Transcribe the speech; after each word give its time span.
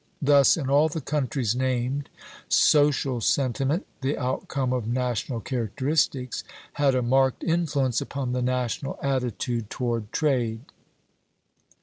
Thus, 0.19 0.57
in 0.57 0.67
all 0.67 0.89
the 0.89 0.99
countries 0.99 1.53
named, 1.55 2.09
social 2.49 3.21
sentiment, 3.21 3.85
the 4.01 4.17
outcome 4.17 4.73
of 4.73 4.87
national 4.87 5.41
characteristics, 5.41 6.43
had 6.73 6.95
a 6.95 7.03
marked 7.03 7.43
influence 7.43 8.01
upon 8.01 8.31
the 8.33 8.41
national 8.41 8.97
attitude 9.03 9.69
toward 9.69 10.11
trade. 10.11 10.61